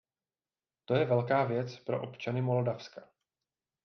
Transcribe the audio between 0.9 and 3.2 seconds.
je velká věc pro občany Moldavska.